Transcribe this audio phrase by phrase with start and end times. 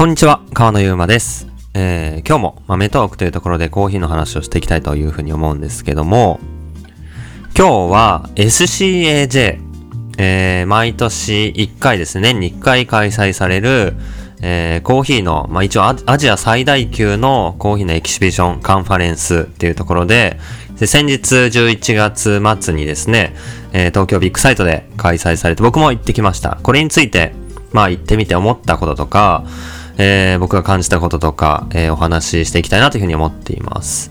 [0.00, 1.46] こんにちは、川野ゆうまです。
[1.74, 6.40] えー、今日も豆トークというところでコーヒーの話をしていきたいというふうに思うんですけども、
[7.54, 9.60] 今日は SCAJ、
[10.16, 13.92] えー、毎年1回ですね、年に1回開催される、
[14.40, 20.40] えー、コーヒーの、まあ、一応アジア最大級のコーヒーのエキシビションカンファレンスっていうところで、
[20.78, 23.34] で先日11月末にですね、
[23.74, 26.58] えー、東京ビッグサイトで開催されて僕も行ってきました。
[26.62, 27.34] これについて、
[27.72, 29.44] まあ行ってみて思ったこととか、
[30.02, 34.10] えー、僕が感じたこととか、えー、お話ししていきたいなというふうに思っています。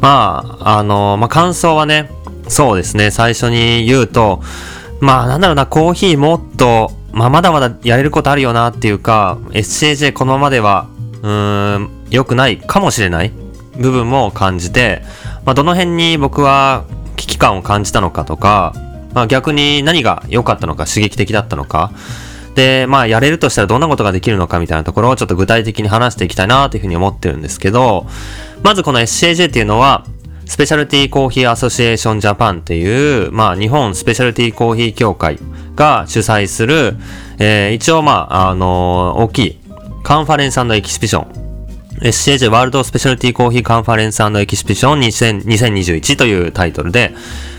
[0.00, 2.10] まあ、あの、まあ感想はね、
[2.48, 4.42] そうですね、最初に言うと、
[5.00, 10.88] まあなんだろうな、コーヒーもっと、まあまだまだやれることあるよなっていうか、SCJ このままでは、
[11.22, 13.30] うーん、良くないかもしれない
[13.78, 15.02] 部分も感じて、
[15.44, 18.74] まあどの辺に僕は危機感を感じたのかとか、
[19.14, 21.92] まあ逆に何が良かったのか刺激的だったのか、
[22.54, 28.06] で、まあ、やれるとしたらどんなことができるのかみたいなところをちょっと具体的に話していきたいなというふうに思ってるんですけど、
[28.62, 30.04] まずこの SCAJ っていうのは、
[30.46, 35.38] スペシャルティーコーヒーアソシエーションジャパンっていう、まあ、日本スペシャルティーコーヒー協会
[35.76, 36.96] が主催する、
[37.38, 39.58] えー、一応まあ、あのー、大きい
[40.02, 41.40] カンファレンスエキシビション。
[42.00, 47.14] SCAJ ワールドスペシャルティーコーヒーカンファレンスエキシビション2021というタイトルで、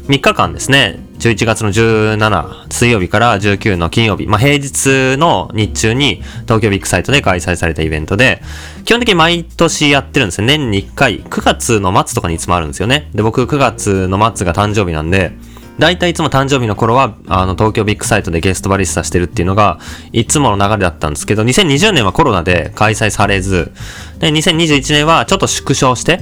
[0.07, 8.41] 3日間ですね、11月の17水曜日から19の金曜日、まあ、平日の日中に東京ビッグサイトで開催されたイベントで、
[8.85, 10.47] 基本的に毎年やってるんですよ。
[10.47, 13.11] 年に1回、9月の末とかにいつもあるんですよね。
[13.13, 15.33] で、僕9月の末が誕生日なんで、
[15.77, 19.79] 大体いつも誕生日の頃は、あの、東京ビッグサイトでゲストバリスタしてるっていうのが、
[20.11, 23.71] いつもの流れだったんですけど、2020年はコロナで開催されず、
[24.17, 26.19] で、2021年はちょっと縮小して、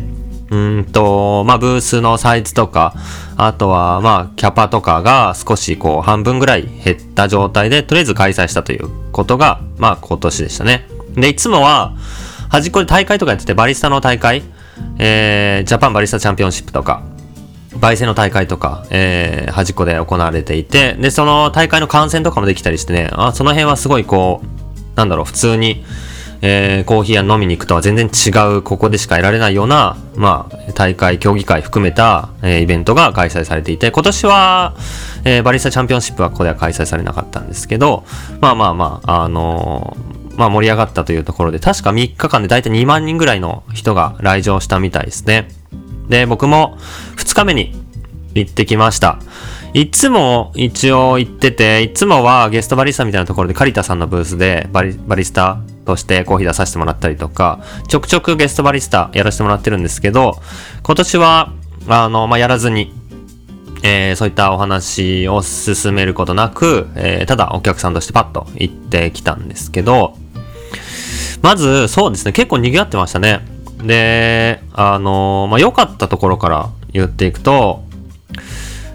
[0.51, 2.95] うんと、まあ、ブースのサイズとか、
[3.37, 10.87] あとは、まあ、キャパとかが少しこう、半分ぐらい減った状態で、とりあえず開催したということが、まあ、今年でしたね。
[11.15, 11.93] で、いつもは、
[12.49, 14.41] 端っこで大会とかやってて、バリスタの大会、
[14.97, 17.03] えー、ジャパンバリスタチャンピオンシップとか、
[17.79, 25.85] 焙煎の大会とか、えー、端っこで行われていて、で、その大会の観戦とかもできたりしてね、あ、その辺はすごいこう、なんだろう、普通に、
[26.41, 34.75] えー、コーヒー屋飲みに行くとは全然違う、ここでしか得られないような、まあ、大会、競技会含めた、えー、イベントが開催されていて、今年は、
[35.25, 38.05] えー、バリスタチャンピオンシップはここでは開催されなかったんですけど、
[38.41, 39.97] まあまあまあ、あの、
[40.37, 45.49] まあ盛り上がったというところで、確か3日間でだいたい2万人ぐらいの人が来場したみたいですね。
[46.07, 46.77] で、僕も
[47.17, 47.73] 2日目に
[48.33, 49.19] 行ってきました。
[49.73, 60.39] いつも一応行ってて、いつもはゲストバリスタみたいなところでカリタさんのブースでバリバリスタとしてコーヒー出させてもらったりとか、ちょくちょくゲストバリスタやらせてもらってるんですけど、
[60.83, 61.53] 今年は、
[61.87, 62.93] あの、まあ、やらずに、
[63.81, 70.15] えー、そういったお話を進めることなく、えー、ただお客さんとしてパッと行ってきたんですけど、
[71.41, 73.41] まず、そうですね、結構賑わってましたね。
[73.83, 77.83] で、あのまあ、良かったところから言っていくと、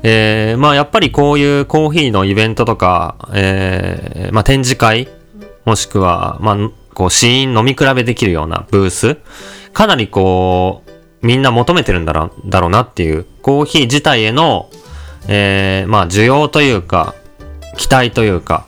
[0.02, 5.08] えー、まあ、やっぱりこういうコーヒーのイベントとか、えー、まあ、展示会、
[5.64, 6.56] もしくは、まあ、
[6.94, 9.18] こう、シーン飲み比べできるようなブース、
[9.72, 14.70] かなりこう、みんな求めてるんだろだろうなっていう、コーヒー自体への、
[15.28, 17.14] えー、まあ、需要というか、
[17.76, 18.66] 期待というか、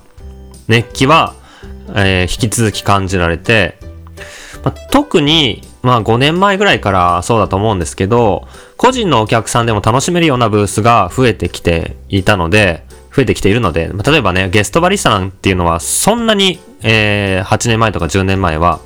[0.69, 1.35] 熱気は、
[1.95, 3.79] えー、引き続き感じられて、
[4.65, 12.86] まあ、特に、まあ5年前ぐらいからそうだと思うんですけど、個人のお客さんでも楽しめるようなブースが増えてきていたので、
[13.17, 18.81] 増えてきているので、例えばね、ゲストバリスタなんていうのはそんなに、えー、8年前とか10年前は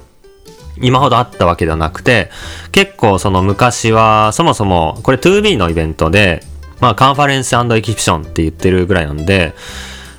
[0.80, 2.30] 今ほどあったわけではなくて、
[2.70, 6.44] 結構その昔はそもそもこれ 2B のイベントで、
[6.78, 9.52] まあカンファレンスエキシビションって言ってるぐらいなんで、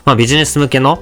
[0.03, 0.99] まあビジネス向けの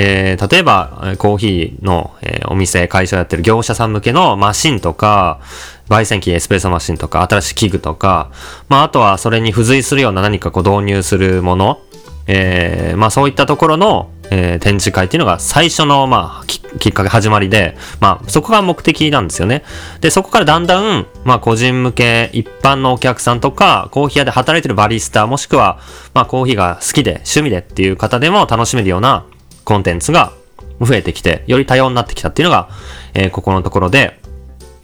[0.00, 5.40] えー、例えば、コーヒーの、えー、お店、会社やってる業者さん向けのマシンとか、
[5.88, 8.30] 焙煎機、エスプレッソマシンとか、新しい器具とか、
[8.68, 11.80] まあ、あとはそれに付随するような何かこう導入するもの、
[12.28, 19.64] えー、まあそういったところの、えー、展示会っていうのが最初の、まあき、っかけ始まりで、まあそこが目的なんですよね。
[20.00, 25.80] で、そこからだんだん、まあ個人向け、一般のお客さんとか、コーヒー屋で働いてるバリスタ、もしくは、
[26.12, 29.24] まあコーヒーが好きで、趣味でっていう方でも楽しめるような、
[29.64, 30.32] コンテンツが
[30.80, 32.68] 増えてきて、より多様になってきたっていうのが、
[33.14, 34.20] えー、ここのところで、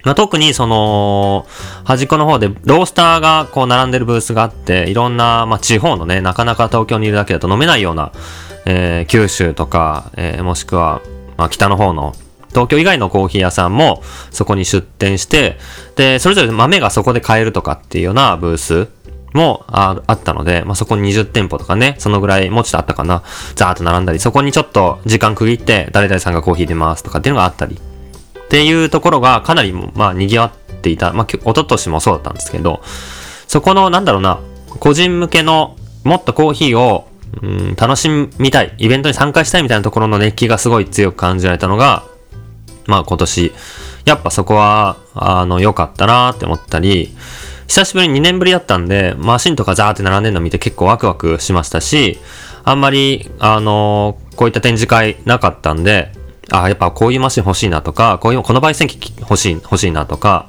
[0.04, 1.46] まあ、特にその、
[1.84, 8.12] 端っこの方でロースターがこう並んでるブースがあって、いろんな、まあ、地方のね、なかなか東京にいるだけだと飲めないような、
[8.66, 11.00] えー、九州とか、えー、もしくは、
[11.36, 12.14] まあ、北の方の、
[12.50, 15.58] 東京以外のコーヒー屋さんもそこに出店して、
[15.96, 18.88] で、それぞれ豆がそこで買えるとかっていうようなブース
[19.32, 23.24] もあったので、まあ、そこに20店舗とかね、そのぐらいもうちょっとあったかな、
[23.56, 27.78] ザーッと並んだり、そこにちょっと時間区切って、誰々さんがコーヒー出ますとかっていうのがあったり。
[28.44, 31.12] っていうところがかなり、まあ、賑わっていた。
[31.12, 32.82] まあ、一昨年もそうだったんですけど、
[33.46, 34.40] そこの、なんだろうな、
[34.80, 37.08] 個人向けの、もっとコーヒーを、
[37.42, 38.08] うん、楽し
[38.38, 42.04] みたい、イベントに参加したいみたいなところの熱気がすごい強く感じられたのが、
[42.86, 43.52] まあ今年、
[44.04, 47.14] やっぱそこは、あの、良かったなーって思ったり、
[47.66, 52.18] 久しぶりに2年ぶりだったんで、マシンとかザーって並んでるの見て結構ワクワクしましたし、
[52.62, 56.12] あんまり、あのこういった展示会なかったんで、
[56.50, 60.48] あ、やっぱこういうマシン欲しいなとか、こういう、この焙煎機欲しい、欲しいなとか、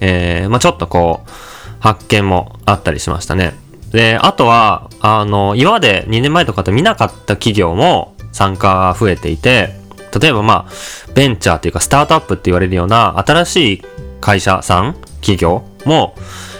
[0.00, 1.30] えー、まあちょっとこう、
[1.80, 3.54] 発見もあったりしましたね。
[3.90, 9.74] で、あとは、あの、今まで2年前とかって見なかった企業も参加が増えていて、
[10.20, 10.72] 例えばまあ、
[11.14, 13.82] ベンチャーっていうかスタートアップって言われるような新しい
[14.20, 16.14] 会社さん、企業も、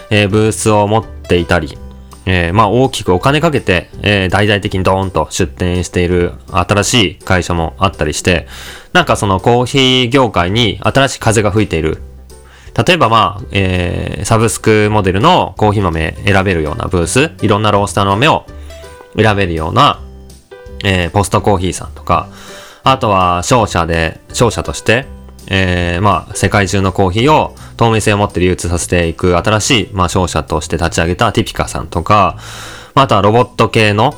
[0.09, 1.77] えー、ブースを持っていたり、
[2.25, 8.47] えー、まあ大きくお金かけて、えー、大々的にドーンと出店している新しい会社もあったりして、
[8.93, 12.01] なんかそのコーヒー業界に新しい風が吹いている。
[12.85, 18.45] 例えばまあ、えー、サブスクモデルのコーヒー豆選べるようなブース、いろんなロースターの豆を
[19.17, 19.99] 選べるような、
[20.85, 22.29] えー、ポストコーヒーさんとか、
[22.83, 25.05] あとは商社で、商社として、
[25.53, 32.37] えー、まあ、世界中のコーヒーを透明性を持って流通させていく新しい、まあ、商社として立ち上げたティピカさんとか、
[32.95, 34.13] あとはロボット系の、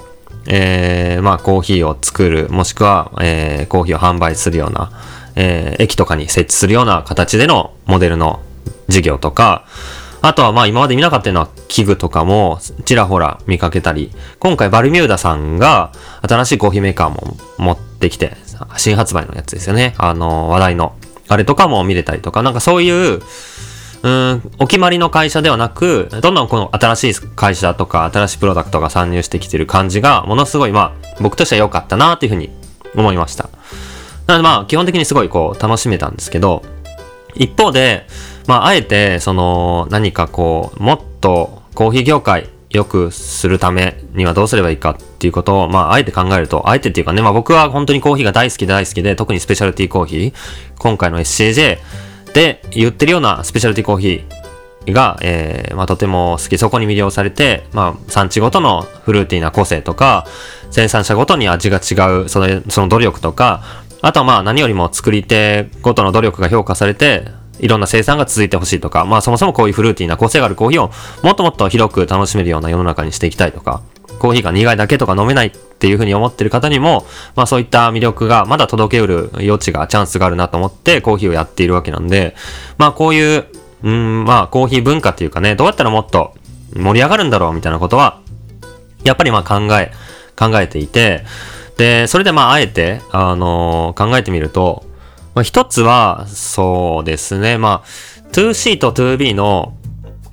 [0.48, 4.92] えー、まあ、コーヒーを作る、もしくは、えー、コーヒーを販売するような、
[5.36, 8.40] えー、駅とかに設置するような形でのモデルの
[8.88, 9.66] 事業とか、
[10.22, 15.92] あとはまあ今まで見なかったような器具とかもちらほら見かけたり、今回バルミューダさんが
[16.22, 18.38] 新しいコーヒーメーカーも持ってきて、
[18.78, 19.96] 新発売のやつですよね。
[19.98, 20.96] あの、話題の。
[21.34, 23.22] あれとかも見れたりとか、なんかそういう、
[24.04, 32.52] うん、お決まりの会社ではなく、どんどんこの新しい会社とか新しいプロダクトが参入してきてる感じが、ものすごいまあ、僕としては良かったなっていうふうに
[32.96, 33.50] 思いました。
[34.28, 36.64] なのでまあ、基本的にすごいこう、楽しめたんですけど、
[37.36, 38.06] 一方で、
[38.46, 50.34] まあ、あえて、その、何かこう、もっとコーヒー業界良くするためにはどうすればいいかっていうことを、まあ、あえて考えると、あえてっていうかね、まあ僕は本当にコーヒーが大好きで大好きで、特にスペシャルティーコーヒー、
[50.80, 51.78] 今回の SCJ
[52.34, 60.26] で言ってるようなスペシャルティーコーヒーが、えー、まあとても好き、そこに魅了されて、まあ産地ごとのフルーティーな個性とか、
[60.72, 63.62] 生産者ごとに味が違う、その、その努力とか、
[64.02, 67.26] あとはまあ何よりも作り手ごとの努力が評価されて、
[67.64, 70.92] いろんな生産が続いてほしいとか、まあそもそもこういうフルーティーな個性があるコーヒーを
[71.24, 73.82] もっともっと広く楽しめるような世の中にしていきたいとか、
[74.20, 77.06] コーヒーが苦いだけとか飲めないっていうふうに思ってる方にも、
[77.36, 82.36] まあそういった魅力がまだ届けうる余地が、チャンスがあるなと思ってコーヒーをやっているわけなんで、
[82.78, 83.46] まあこういう、
[83.84, 86.34] うん、まあコーヒー文化っていうかね、どうやったらもっと
[86.76, 88.20] 盛り上がるんだろうみたいなことは、
[89.06, 89.92] やっぱりまあ考え、
[90.38, 91.24] 考えていて、
[91.78, 94.86] で、それでまあ、あえて、あのー、考えてみると、
[95.36, 99.78] まあ、一つは、そうですね、まあ、2C と 2B の、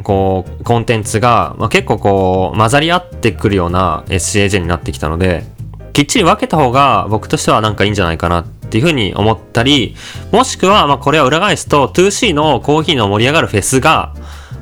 [0.02, 5.44] こう、コンテンツが、まあ、結構こう、混ざり合ってくるような SCAJ になってきたので、
[5.92, 9.96] きっちり分けた方が僕としてはなんかいいんじゃないかなっていうふうに思ったり、
[10.32, 14.14] もしくは、まあこれを裏返すと 2C のコーヒーの盛り上がるフェスが、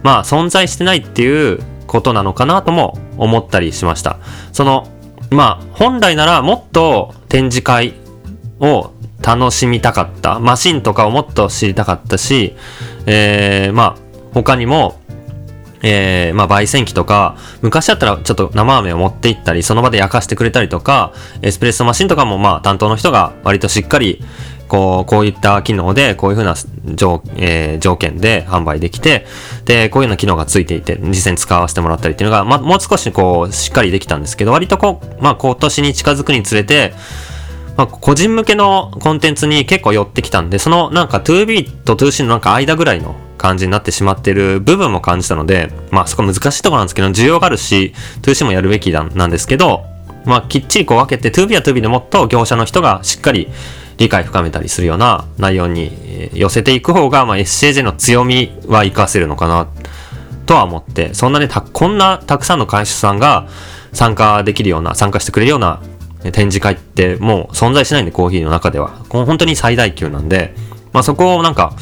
[0.03, 4.19] まあ存在してないっていうことなのかなとも思ったりしました。
[4.53, 4.89] その、
[5.31, 7.95] まあ、本来ならもっと展示会
[8.61, 8.93] を
[9.29, 10.41] 楽しみたかった。
[10.41, 12.57] マシンとかをもっと知りたかったし、
[13.05, 14.99] えー、まあ、他にも、
[15.83, 24.25] えー、まあ、焙煎機とか、昔だったらちょっと生飴を持って行ったり、その場で焼かしてくれたりとか、エスプレッソマシンとかもまあ、担当の人が割としっかり、
[24.67, 26.55] こう、こういった機能で、こういうふうな
[26.95, 29.27] 条,、えー、条件で販売できて、
[29.67, 36.95] で、こういうような機能がついていて、実際に使わせてもらったりっていうのが、まあ、もう少しこう、しっかりできたんですけど、割とこう、まあ、今年に近づくにつれて、
[37.79, 49.85] まあ、個人向けのコンテンツに結構寄ってきたんで、そのなんか 2B と 2C のなんか間ぐらいの感じになってしまってる部分も感じたので、まあそこ難しいところなんですけど、需要があるし、2C もやるべきなんですけど、
[50.25, 53.49] まあきっちりこう分けて 2B は 2B でもっと業者の人がしっかり
[53.97, 59.69] 理解深めたりするような内容に寄せていく方が、まあ、SCJ の強みは活かせるのかな
[60.47, 63.47] とは思って、そんなにた、こんなたくさんの会社さんが
[63.93, 65.81] 参加できるような、参加してくれるような
[66.33, 68.89] 展示会ってもう存在しないんで、コーヒーの中では。
[69.09, 70.55] 本当に最大級なんで、
[70.93, 71.75] まあそこをなんか、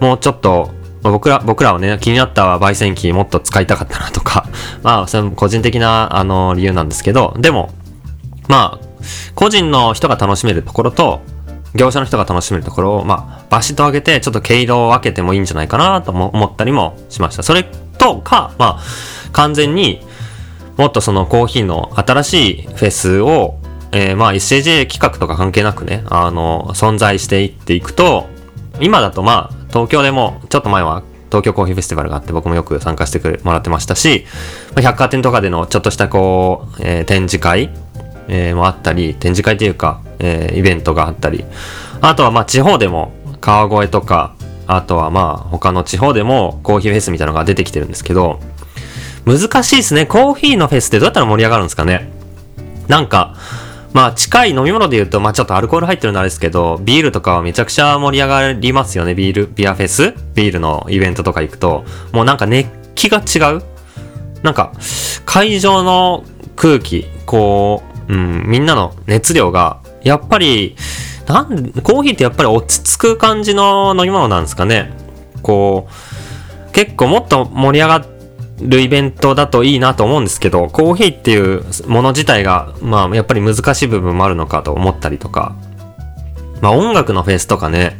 [0.00, 0.70] もうちょっと、
[1.02, 4.46] 僕ら、僕らはね、気になった焙煎機もっと使いたかったなとか、
[4.82, 7.70] まあ、それ個人的な、あの、理由なんですけど、でも、
[8.48, 8.86] まあ、
[9.34, 11.20] 個人の人が楽しめるところと、
[11.74, 17.42] 業者の人が楽しめるところを、まあ、バシッと上げて、ちょっと毛色を分けてもいいんじゃないかなと思ったりもしました。
[17.42, 17.64] それ
[17.96, 18.80] とか、まあ、
[19.32, 20.04] 完全に
[20.80, 23.58] もっとそのコーヒーの新しいフェスを、
[23.92, 28.30] えー、まあ SCJ 企画とか関係なくね、あの、存在していっていくと、
[28.80, 34.24] 今だとまあ、東京でも、ちょっと前は東京コーヒーフェスティバルがあって僕もよく参加してくれもらってましたし、
[34.74, 37.68] ま、百貨店とかでのちょっとしたこう、えー、展示会、
[38.28, 41.44] えー、もあったり、展示会というか、えー、イベントがあったり、
[42.00, 44.34] あとはまあ地方でも川越とか、
[44.66, 48.40] あとはまあ他の地方でもコーヒーフェスみたいなのが出てきてるんですけど、
[49.26, 50.06] 難しいですね。
[50.06, 52.10] コーヒーのフェスってどうやったら盛り上がるんですかね？
[52.88, 53.36] なんか、
[53.92, 59.14] まあ近い飲み物で言うと、まあちょっとアルコール入ってるのあれですけど、ビールとかはめちゃくちゃ盛り上がりますよね。
[59.14, 60.14] ビール、ビアフェス？
[60.34, 63.62] ビールのイベントとか行くと、もうなんか熱気が違う？
[64.42, 64.72] なんか、
[65.26, 66.24] 会場の
[66.56, 70.76] 空気、こう、うん、みんなの熱量が、やっぱり、
[71.28, 74.92] なんコーヒーってやっぱり落ち着く感じの飲み物なんですかね。
[75.42, 75.88] こ
[76.68, 78.19] う、結構もっと盛り上がって、
[78.60, 85.54] るイベントだといいなと思うんですけど、コーヒーっていうもの自体が、まあ、やっぱり難しい部分もあるのかと思ったりとか、
[86.60, 87.98] まあ、音楽のフェスとかね、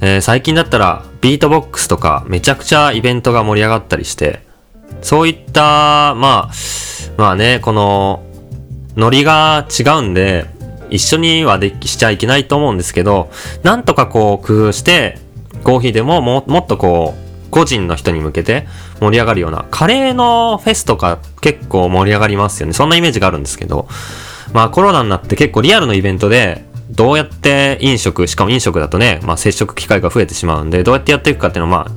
[0.00, 4.40] えー、最近だったらビートボックスとかめちゃくちゃイベントが盛り上がったりして、
[5.02, 6.52] そういった、まあ、
[7.16, 8.22] まあね、この、
[8.96, 10.46] ノリが違うんで、
[10.90, 13.30] 一緒にはできしちゃいけないと思うんですけど、
[13.62, 15.18] なんとかこう工夫して、
[15.64, 17.23] コーヒーでもももっとこう、
[17.54, 18.66] 個人の人に向けて
[18.98, 22.72] 盛り上がるような、カレーのフェスとか結構盛り上がりますよね。
[22.72, 23.86] そんなイメージがあるんですけど、
[24.52, 31.94] まあコロナになって結構リアルのイベントで、どうやって飲食、しかも飲食だとね、まあ接触機会が増えてしまうんで、どうやってやっていくかっていうのはまあ、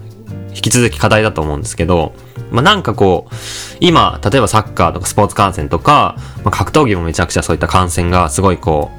[0.50, 2.14] 引き続き課題だと思うんですけど、
[2.52, 3.36] まあなんかこう、
[3.80, 8.92] 今、例えばサッカーとかスポーツ観戦とか、まあ、格闘技もめちゃくちゃそういった観戦がすごいこ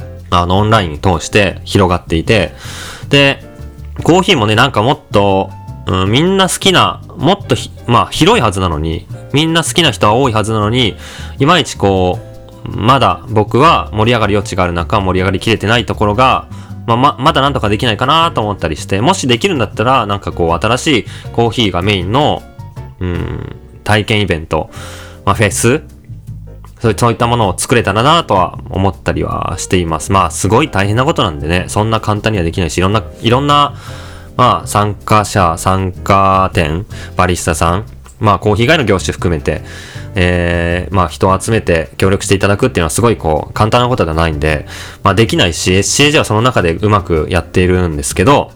[0.00, 2.52] う、あの、オンラインに通して広がっていて、
[3.10, 3.44] で、
[4.02, 5.50] コーヒーもね、なんかもっと、
[5.86, 10.96] うん、みんな好きな、もっとまあ広いはずなのに、みんな好きな人は多いはずなのに、
[11.38, 12.18] いまいちこ
[12.64, 16.48] う、まだ僕は盛り上がる余地がある中、盛り上がりきれてないところが、
[16.86, 22.42] まあ、ま、まだなんとかできないかなと思ったりして、もしできるんだったら、なんかこう、新しいコーヒーがメインの、
[23.00, 24.70] うん、体験イベント、
[25.24, 25.82] まあ、フェス
[26.78, 30.12] そういったものを作れたらなとは思ったりはしています。
[30.12, 33.74] まあ、すごい大変なことなんでね、そんな簡単にはできないし、いろんな、いろんな、
[34.36, 37.86] まあ、参加者、参加店、バリスタさん、
[38.20, 39.62] まあ、コーヒー以外の業種含めて、
[40.14, 44.66] えー、まあ、人を集めて協力していただくっていうのはすごいこう、簡単なことではないんで、
[45.02, 48.52] まあ、できないし、SCAJ はその中でうまくやっているんですけど、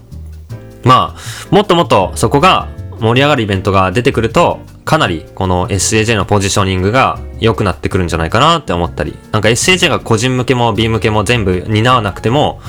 [0.83, 2.69] まあ、もっともっとそこが
[3.01, 12.61] 盛り上がるイベントが出てくると、かなりこの SAJ のポジショニングが良くなってくるんじゃないかなって思ったり、なんか SAJ が個人向けも B 向けも全部担わなくても、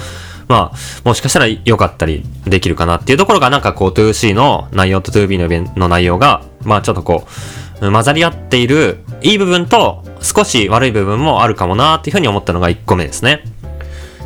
[0.52, 7.26] まあ、もしかしたら良かったりできるかなっていうところが、なんかこう 2C の内容と 2B のの内容が、まあちょっとこ
[7.82, 13.44] う、混ざり合っているいい部分と少し悪い部分もあるかもなっていうふうに思ったのが1個目ですね。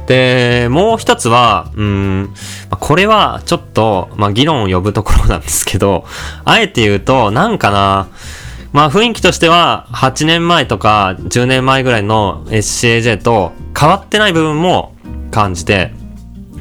[0.08, 2.34] で、もう一つは、うん、
[2.72, 6.06] これはちょっと、まあ議論を呼ぶところなんですけど、
[6.44, 8.08] あえて言うと、なんかな、
[8.74, 14.96] まあ雰囲気としては8年前とか10年前ぐらいの SCAJ と変わってない部分も
[15.32, 15.94] 感じて、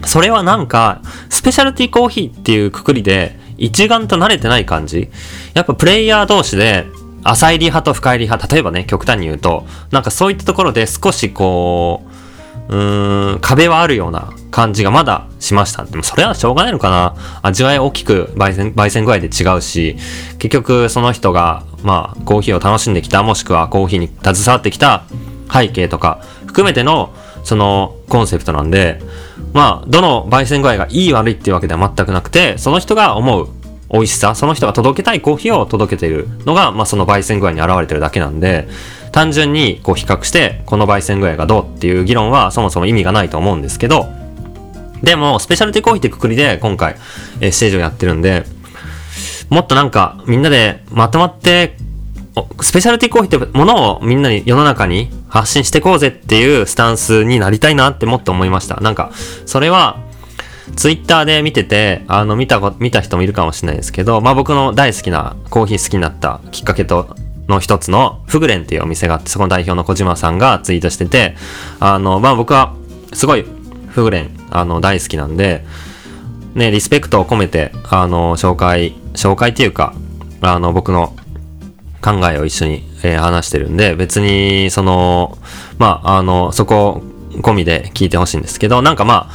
[0.07, 5.11] それはなんか、スペシャルティコーヒーっていうくくりで、一丸と慣れてない感じ
[5.55, 6.87] やっぱプレイヤー同士で、
[7.23, 12.03] 浅入り派と深入り派、例えばね、極端に言うと、なんかそういったところで少しこ
[12.69, 15.85] う、うーん、壁はあるような感じがまだしました。
[15.85, 19.97] でもそれはしょうがないのかな味わい大きく焙煎、焙煎具合で違うし、
[20.39, 25.05] 結局その人が、まあ、コーヒーを楽しんできた、もしくはコーヒーに携わってきた
[25.53, 29.01] 背景とか含めての、そのコンセプトなんで、
[29.53, 33.49] まあ、どの焙煎具合がいい悪いっていうわけでは全くなくて、その人が思う
[33.91, 38.69] 美味しさ、その人が届けたいコーヒーを届けているのが、まあその焙煎具合に現れてるだけなんで、
[39.13, 44.09] 単純にこう比較して、この焙煎具合がどうっていう議論はそもそも意味がないと思うんですけど、
[45.03, 46.97] でも、スペシャルティコーヒーってくくりで今回、
[47.41, 48.45] えー、ステージをやってるんで、
[49.51, 51.77] もっとなんかみんなでまとまって
[52.61, 58.77] スペシャルティコーヒーってものをみんなに世の中に発信していこうぜっていうスタンスになりたいなってもっと思いました。
[58.77, 59.13] なんか、
[59.47, 60.01] それは、
[60.77, 67.15] ツイッターで見てて、あの、見たこ見た人もいるかもしれないですけど、まあ僕の大好きな、コーヒー好きになったきっかけと、
[67.47, 71.37] の一つの、フグレンっていうお店があって、そこの代表の小島さんがツイートしてて、
[71.79, 72.75] あの、まあ僕は、
[73.13, 73.45] すごい、
[73.91, 75.65] フグレン、あの、大好きなんで、
[76.55, 79.95] ね、リスペクトを込めて、あの、紹介、紹介っていうか、
[80.41, 81.15] あの、僕の
[82.05, 85.39] 考えを一緒に、えー、話してるんで、別に、その、
[85.79, 87.03] まあ、あの、そこ
[87.41, 89.33] 込みで聞いてほしいんですけど、なんかまあ、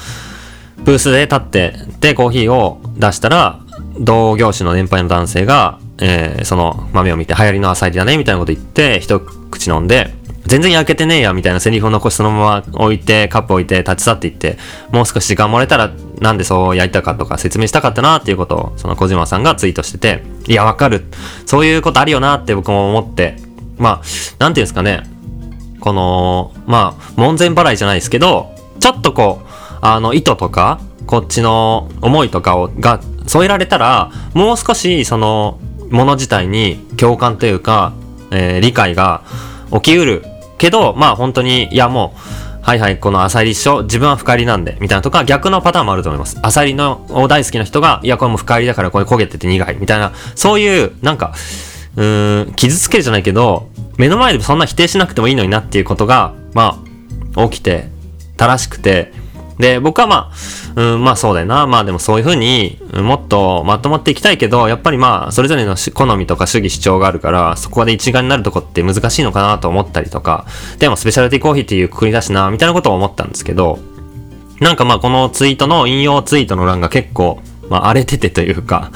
[0.83, 3.59] ブースで立って、で、コーヒーを出したら、
[3.99, 10.13] 同業種の年配の男性が、えー、その豆を見て流行りの浅入りだね、みたいなこと言って、一口飲んで、
[10.45, 14.57] 全然焼けてねえや、みたいなセリフを残しそのまま置いて、カップ置いて、立ち去っていって、
[14.91, 21.05] もう少し時間もらえたらなんでそうやりたかとか説明したかったなっていうことを、その小島さんがツイートしてて、いや、わかる。
[21.45, 23.37] そういうことあるよなって僕も思って、
[23.77, 24.01] まあ、
[24.39, 25.03] なんていうんですかね。
[25.79, 29.47] この、まあ、門前払いじゃないですけど、ちょっとこう、
[29.81, 35.59] あの、意図とか、こっちの思いとかを、が添えられたら、もう少し、その、
[35.89, 37.93] もの自体に共感というか、
[38.31, 39.23] えー、理解が
[39.71, 40.23] 起きうる
[40.57, 42.19] けど、まあ本当に、いやもう、
[42.61, 46.37] はいはい、このアサリ一緒、自分は深入りなんで、みたいなとか、逆のパターンもあると思います。
[46.43, 51.33] アサリの大好きな人が、いや、これも深入りだからこれ焦げてて苦い、みたいな、そういう、なんか、
[51.95, 56.81] うーん、傷つけるじゃないけど、目の前でそんな否定しなくてもいいのになっていうことが、ま
[57.35, 57.89] あ、起きて、
[58.37, 59.11] 正しくて、
[59.59, 60.31] で、僕はま
[60.75, 61.67] あ、うん、まあそうだよな。
[61.67, 70.45] まあでもそういうふうにもっとまとまっていきたいけど、やっぱりまあ、それぞれの好みとか主義主張があるから、そこで一丸になるとこって難しいのかなと思ったりとか、
[70.79, 73.79] でもスペシャルティコーヒーっていうくくりだしな、みたいなことを思ったんですけど、
[74.61, 78.91] なんかまあこのツイートの引用ツイートの欄が結構、まあ荒れててというか、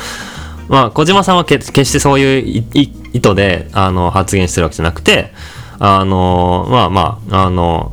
[0.70, 2.66] まあ小島さんは決してそういう
[3.12, 5.34] 意図で、あの、発言してるわけじゃなくて、
[5.80, 7.92] あの、まあまあ、あの、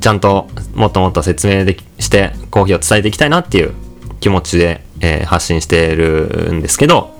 [0.00, 3.72] ちゃんともっともっと説明できしてコーヒーを伝えていきたいなっていう
[4.20, 7.16] 気持ちで、えー、発信してるんですけど、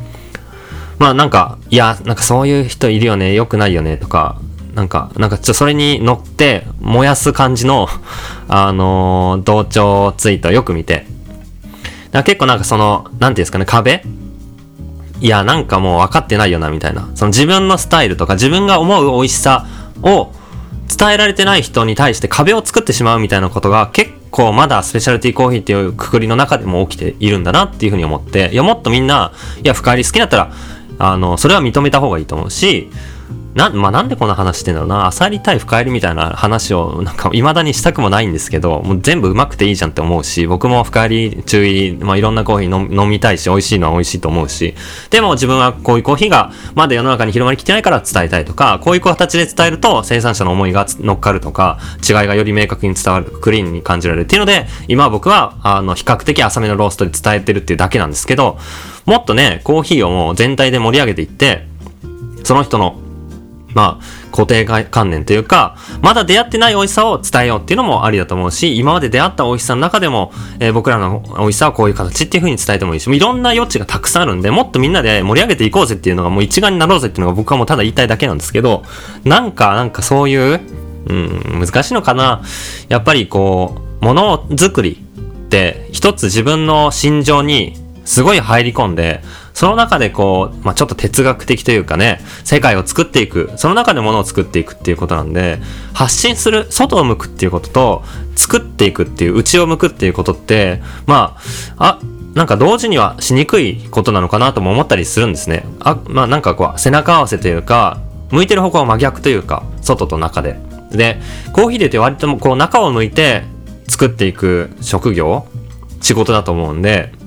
[0.98, 4.40] まあなんか、いや、なんかそういう人いるよね、良くないよねとか、
[4.74, 7.88] なんか、なんかちょっとそれに乗って燃やす感じの
[8.48, 11.06] あのー、同調ツイートをよく見て、
[12.24, 14.02] 結構なんかその、なんていうんですかね、壁？
[15.20, 17.10] いや、なんかもう分かってないよな、みたいな。
[17.14, 19.66] その自分のスタイルとか自分が思う美味しさ
[20.02, 20.32] を
[20.88, 30.52] 伝えられてない人に対して壁を作ってしまうみたいなことが結構まだスペシャルティコーヒーっていうくくりの中でも起きているんだなっていうふうに思って、いやもっとみんな、いや深入り好きだったら、
[30.98, 32.90] あの、それは認めた方がいいと思うし、
[33.58, 35.06] な、まあ、なんでこんな話してんだろうな。
[35.06, 44.74] あさり対深入りみたいな話を、なんか、未だにしたくもないんですけど、もう全部うまくていいじゃんって思うし、僕も深入り、中入り、まあ、いろんなコーヒー飲みたいし、美味しいのは美味しいと思うし、
[45.10, 58.56] でも自分はこういうコーヒーがまだ世の中に広まりきてないから伝えたいとか、こういう形で伝えると生産者の思いが乗っかるとか、違いがより明確に伝わる、クリーンに感じられるっていうので、今僕は、あの、比較的浅めのローストで伝えてるっていうだけなんですけど、
[59.04, 61.66] もっとね、コーヒーをもう全体で盛り上げていって、
[62.44, 63.00] その人の
[63.74, 78.84] まあ、固定観念というか、まだ出会ってない美味しさを伝えようっていうのもありだと思うし、今まで出会った美味しさの中でも、えー、僕らの美味しさはこういう形っていう風に伝えてもいいし、いろんな余地がたくさんあるんで、もっとみんなで盛り上げていこうぜっていうのがもう一丸になろうぜっていうのが僕はもうただ言いたいだけなんですけど、
[79.24, 80.60] なんか、なんかそういう、
[81.06, 82.42] うん、難しいのかな。
[82.88, 89.22] やっぱりこう、ものづくりって一つ自分の心情にすごい入り込んで、
[89.58, 95.58] その中でこう、まあ、ちょっと哲学的というかね、世界を作っていく、その中で物を作っていくっていうことなんで、
[95.92, 98.04] 発信する、外を向くっていうことと、
[98.36, 101.36] 作っていくっていう、内を向くっていうことって、ま
[101.76, 101.98] あ、あ、
[102.34, 105.64] なんか同時にはしにくいことなのかなとも思ったりするんですね。
[105.80, 107.98] あ、まあなんかこう、背中合わせというか、
[108.30, 110.60] 向いてる方向は真逆というか、外と中で。
[110.92, 111.20] で、
[111.52, 113.42] コーヒーで言って割ともこう中を向いて
[113.88, 115.48] 作っていく職業、
[116.00, 117.17] 仕事だと思うんで、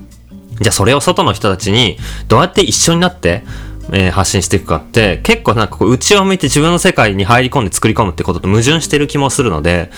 [0.62, 1.98] じゃあそれを外の人たちに
[2.28, 3.44] どうやって一緒になって、
[3.92, 9.90] えー、発信していくかって結構なんかこう内を向いて自分の世界に入り込んで作り込むってことと矛盾してる気もするので、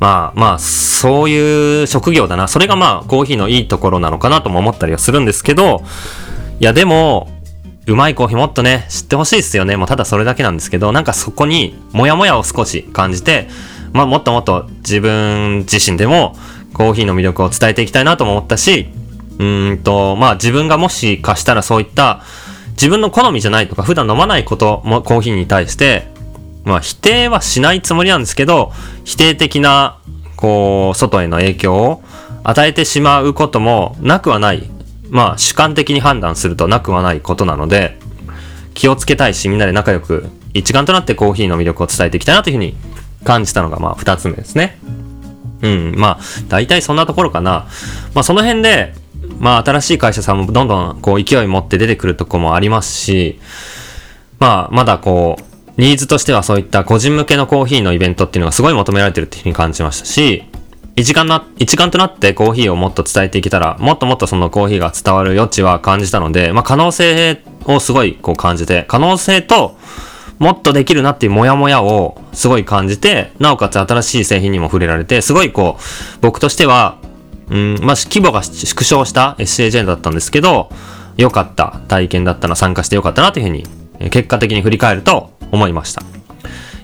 [0.00, 2.48] まあまあそういう職業だな。
[2.48, 5.82] それがまあコーヒーのいいところなのかなとも思ったりはするんですけど、
[6.60, 7.30] いやでも、
[7.86, 9.76] うまいコーヒーもっとね、知ってほしいですよね。
[9.76, 13.48] もうただそれだけなんですけど、なんかそこにモヤモヤを少し感じて、
[13.92, 16.36] まあもっともっと自分自身でも
[16.74, 18.88] コーヒーの魅力を伝えていきたいなとも思ったし、
[19.38, 22.22] うんと、まあ自分がもしかしたらそういった
[22.72, 26.08] 自分の好みじゃないとか普段飲まないこともコーヒーに対して、
[26.64, 28.72] まあ否定はしないつもりなんですけど、
[29.04, 29.98] 否定的な、
[30.36, 32.02] こう、外への影響を
[32.44, 34.68] 与えてしまうこともなくはない。
[35.10, 37.98] まあ主観的に判断するとなくはないことなので、
[38.74, 42.76] 気をつけたいしみんなで仲良く一丸となってコーヒーの魅力を伝えていきたいなというふうに
[43.24, 44.78] 感じたのがまあ二つ目ですね。
[45.62, 47.66] うん、まあ大体そんなところかな。
[48.14, 48.94] まあその辺で、
[49.38, 53.40] まあ新しい会社さんもどんどんこう勢い持って出てくるとこもありますし、
[54.38, 60.44] まあまだこう、ニーズとしてはそういった個人向けのコーヒーのイベントっていうのがすごい求められてるっていうふうに感じましたし、
[60.96, 69.76] 一丸な、一丸となってコーヒーをもっと伝えていけたら、もっともっとそのコーヒーが伝わる余地は感じたので、まあ可能性をすごいこう感じて、可能性と、
[70.40, 75.82] もっとできるなっていうモヤモヤをすごい感じて、なおかつ新しい製品にも触れられて、すごいこう、
[76.20, 76.98] 僕としては、
[77.50, 80.70] うん、まあ、規模が縮小した SAJ だったんですけど、
[81.16, 86.02] 良かった体験だったな、参加して良かったなというふうに、結果的に振り返ると思いました。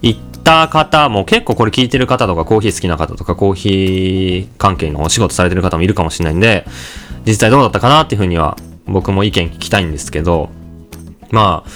[0.02, 6.66] 一った方も結構これ聞いてる方とかコーヒー好きな方とかコーヒー関係のお仕事されてる方もいるかもしれないんで、
[7.26, 10.50] 実際どうだったかなっていうふうには僕も意見聞きたいんですけど、
[11.30, 11.70] まあ、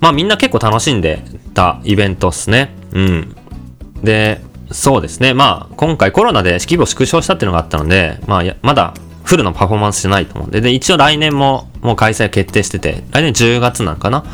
[0.00, 2.74] まあみんな結構楽しんでたイベントっすね。
[2.92, 3.36] うん。
[4.04, 5.34] で、そうですね。
[5.34, 14.24] まあ今回コロナで規模縮小したっていうのがあったので、まあまだフルのパフォーマンスじゃないと思うんで、で、一応来年ももう開催決定してて、来年10月なのかな？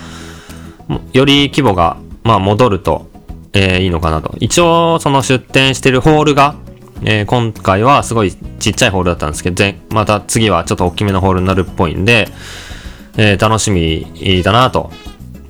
[1.13, 3.09] より規模が、まあ戻ると、
[3.53, 4.35] えー、いいのかなと。
[4.41, 6.57] 一応その出店してるホールが、
[7.05, 12.29] えー、今回はすごいちっちゃいホールだったんですけど、また次はちょっと大きめのホールになるっぽいんで、
[13.17, 14.91] えー、楽しみだなと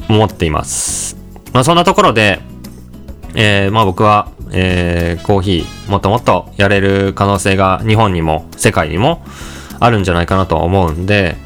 [0.09, 1.17] 思っています。
[1.53, 2.41] まあそんなところで、
[3.35, 9.25] えー、まあ僕は、えー、コーヒーもっともっとやれる可能性が日本にも世界にも
[9.81, 11.37] あるんじゃないかなと思うんで、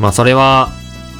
[0.00, 0.70] まあそれは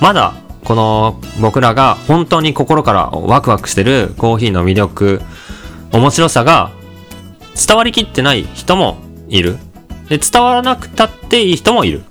[0.00, 5.20] まだこの僕らが本当に心からワクワクしてるコーヒーの魅力、
[5.92, 6.70] 面白さが
[7.54, 8.96] 伝わりきってない人も
[9.28, 9.58] いる。
[10.08, 12.02] で、伝わらなくたっていい人もいる。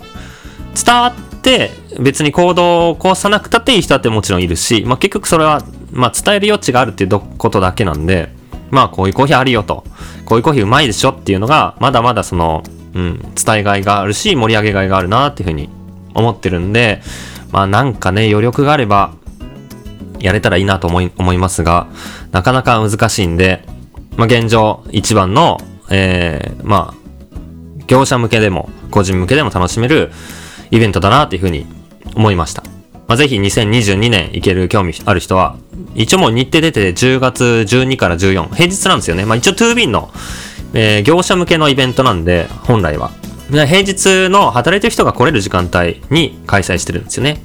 [0.75, 8.34] 伝わって別に行動を起こさなくたっていい人だってもちろんいるし、まあ結局それは、まあ伝える余地があるっていうことだけなんで、
[8.71, 9.83] まあこういうコーヒーあるよと、
[10.25, 15.69] こういうコーヒーうまいでしょっていうのが、まだまだその、うん、伝えがいがあるし、盛り上げがいがあるなっていうふうに
[16.13, 17.01] 思ってるんで、
[17.51, 19.13] まあなんかね、余力があれば、
[20.19, 21.87] やれたらいいなと思い、思いますが、
[22.31, 23.65] なかなか難しいんで、
[24.17, 27.05] まあ現状一番の、えー、まあ、
[27.87, 30.11] 業者向けでも、個人向けでも楽しめる
[30.71, 31.67] イベントだなっていうふうに
[32.15, 32.63] 思いました。
[33.07, 35.57] まあ、ぜひ2022年行ける興味ある人は、
[35.93, 39.25] 一応もう日程出て10月12から14、平日なんですよね。
[39.25, 40.09] まあ一応 2B の、
[40.73, 43.11] えー、業者向けのイベントなんで、本来は。
[43.49, 47.41] 平日の働いてる人が来れる時間帯に開催してるんですよね。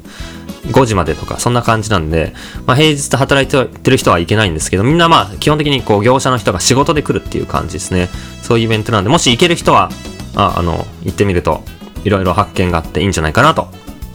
[0.69, 2.33] 5時までとか、そんな感じなんで、
[2.67, 8.09] まあ、平日で働いてる人はいけないんですけど、みんなまあ、基本的にこう、業者の人が仕事で来るっていう感じですね。
[8.43, 9.91] そういうイベントなんで、もし行ける人は、
[10.37, 11.63] あ、あの、行ってみると、
[12.05, 13.69] いろいろ発見があっていいんじゃないかなと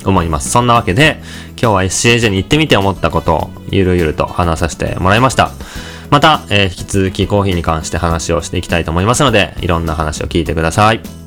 [0.09, 0.49] 思います。
[0.49, 1.21] そんなわけで、
[1.61, 5.51] 今日は SCAJ に行ってみて思ったことを、ゆるゆると話させてもらいました。
[6.09, 11.24] また、えー、引き続きコーヒーに関して話をしていきたいと思いますので、いろんな話を聞いてください。